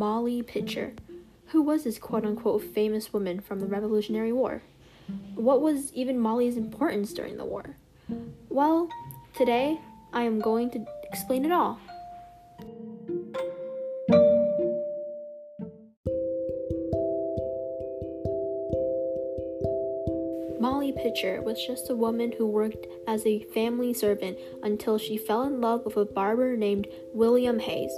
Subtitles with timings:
[0.00, 0.94] Molly Pitcher.
[1.48, 4.62] Who was this quote unquote famous woman from the Revolutionary War?
[5.34, 7.76] What was even Molly's importance during the war?
[8.48, 8.88] Well,
[9.36, 9.78] today
[10.14, 11.78] I am going to explain it all.
[20.58, 25.42] Molly Pitcher was just a woman who worked as a family servant until she fell
[25.42, 27.92] in love with a barber named William Hayes.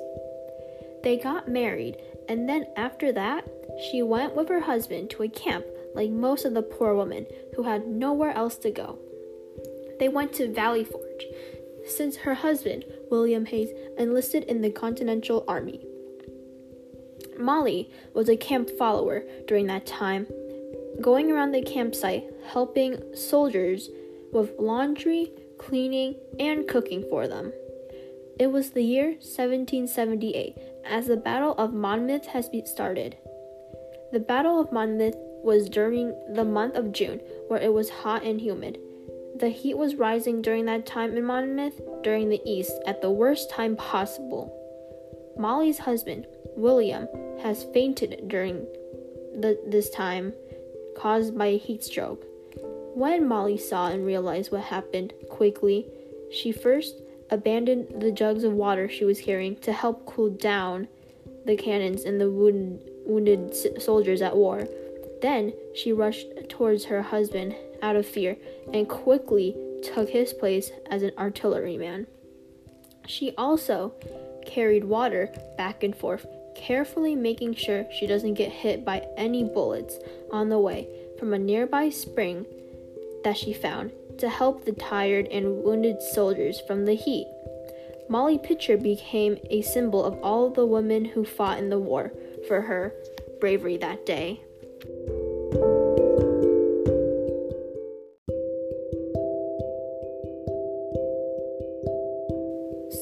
[1.02, 1.96] They got married,
[2.28, 3.48] and then after that,
[3.90, 7.64] she went with her husband to a camp like most of the poor women who
[7.64, 8.98] had nowhere else to go.
[9.98, 11.26] They went to Valley Forge,
[11.86, 15.84] since her husband, William Hayes, enlisted in the Continental Army.
[17.38, 20.26] Molly was a camp follower during that time
[21.00, 23.88] going around the campsite helping soldiers
[24.32, 27.52] with laundry, cleaning, and cooking for them.
[28.38, 33.16] It was the year 1778 as the Battle of Monmouth has been started.
[34.12, 38.40] The Battle of Monmouth was during the month of June, where it was hot and
[38.40, 38.78] humid.
[39.36, 43.50] The heat was rising during that time in Monmouth, during the east, at the worst
[43.50, 44.58] time possible.
[45.38, 47.08] Molly's husband, William,
[47.42, 48.66] has fainted during
[49.34, 50.34] the, this time
[50.96, 52.24] caused by a heat stroke.
[52.94, 55.86] When Molly saw and realized what happened quickly,
[56.30, 57.00] she first
[57.32, 60.86] abandoned the jugs of water she was carrying to help cool down
[61.46, 64.68] the cannons and the wounded, wounded soldiers at war.
[65.22, 68.36] Then she rushed towards her husband out of fear
[68.72, 72.06] and quickly took his place as an artilleryman.
[73.06, 73.94] She also
[74.44, 79.98] carried water back and forth carefully making sure she doesn't get hit by any bullets
[80.30, 80.86] on the way
[81.18, 82.44] from a nearby spring
[83.24, 87.26] that she found to help the tired and wounded soldiers from the heat.
[88.08, 92.12] Molly Pitcher became a symbol of all the women who fought in the war
[92.46, 92.94] for her
[93.40, 94.40] bravery that day.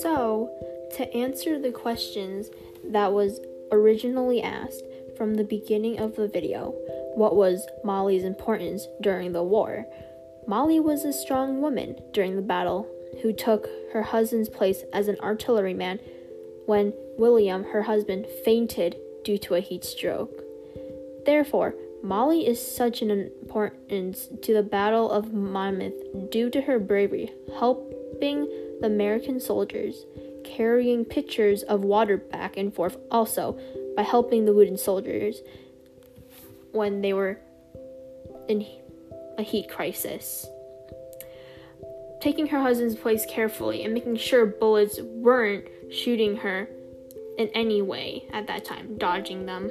[0.01, 0.51] So,
[0.97, 2.51] to answer the questions
[2.85, 3.41] that was
[3.73, 4.85] originally asked
[5.17, 6.75] from the beginning of the video
[7.15, 9.87] what was Molly's importance during the war.
[10.47, 12.89] Molly was a strong woman during the battle
[13.23, 16.01] who took her husband's place as an artilleryman
[16.67, 20.43] when William, her husband, fainted due to a heat stroke.
[21.27, 27.31] Therefore, Molly is such an importance to the Battle of Monmouth due to her bravery,
[27.59, 28.49] helping
[28.81, 30.07] the American soldiers
[30.45, 33.59] carrying pitchers of water back and forth also
[33.97, 35.43] by helping the wooden soldiers
[36.73, 37.39] when they were
[38.49, 38.61] in
[39.41, 40.47] a heat crisis.
[42.21, 46.69] Taking her husband's place carefully and making sure bullets weren't shooting her
[47.39, 49.71] in any way at that time, dodging them.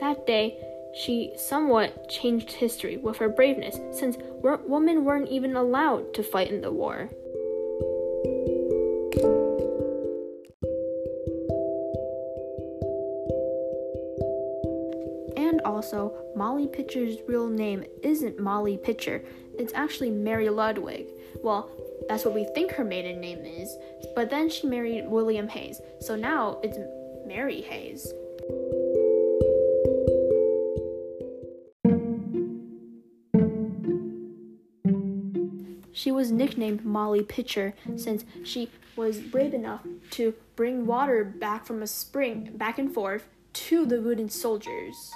[0.00, 0.58] That day,
[0.94, 6.60] she somewhat changed history with her braveness, since women weren't even allowed to fight in
[6.60, 7.08] the war.
[15.60, 19.24] Also, Molly Pitcher's real name isn't Molly Pitcher,
[19.58, 21.06] it's actually Mary Ludwig.
[21.42, 21.70] Well,
[22.08, 23.76] that's what we think her maiden name is,
[24.14, 26.78] but then she married William Hayes, so now it's
[27.26, 28.12] Mary Hayes.
[35.92, 41.82] She was nicknamed Molly Pitcher since she was brave enough to bring water back from
[41.82, 45.12] a spring back and forth to the wooden soldiers.